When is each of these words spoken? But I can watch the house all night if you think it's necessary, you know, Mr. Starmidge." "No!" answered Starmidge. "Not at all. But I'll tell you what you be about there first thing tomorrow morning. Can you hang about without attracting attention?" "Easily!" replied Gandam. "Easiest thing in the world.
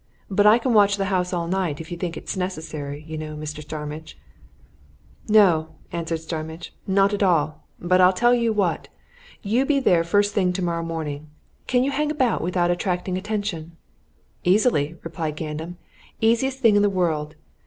But 0.31 0.47
I 0.47 0.57
can 0.57 0.73
watch 0.73 0.97
the 0.97 1.05
house 1.13 1.31
all 1.31 1.47
night 1.47 1.79
if 1.79 1.91
you 1.91 1.95
think 1.95 2.17
it's 2.17 2.35
necessary, 2.35 3.03
you 3.07 3.19
know, 3.19 3.35
Mr. 3.35 3.61
Starmidge." 3.61 4.17
"No!" 5.27 5.75
answered 5.91 6.21
Starmidge. 6.21 6.73
"Not 6.87 7.13
at 7.13 7.21
all. 7.21 7.65
But 7.79 8.01
I'll 8.01 8.11
tell 8.11 8.33
you 8.33 8.51
what 8.51 8.87
you 9.43 9.63
be 9.63 9.77
about 9.77 9.85
there 9.85 10.03
first 10.03 10.33
thing 10.33 10.53
tomorrow 10.53 10.81
morning. 10.81 11.29
Can 11.67 11.83
you 11.83 11.91
hang 11.91 12.09
about 12.09 12.41
without 12.41 12.71
attracting 12.71 13.15
attention?" 13.15 13.77
"Easily!" 14.43 14.97
replied 15.03 15.35
Gandam. 15.35 15.77
"Easiest 16.19 16.57
thing 16.61 16.75
in 16.75 16.81
the 16.81 16.89
world. 16.89 17.35